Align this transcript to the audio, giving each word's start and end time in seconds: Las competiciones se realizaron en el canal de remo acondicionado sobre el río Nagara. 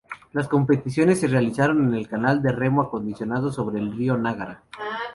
Las 0.33 0.47
competiciones 0.47 1.19
se 1.19 1.27
realizaron 1.27 1.87
en 1.87 1.93
el 1.93 2.07
canal 2.07 2.41
de 2.41 2.51
remo 2.51 2.81
acondicionado 2.81 3.51
sobre 3.51 3.77
el 3.79 3.95
río 3.95 4.17
Nagara. 4.17 4.63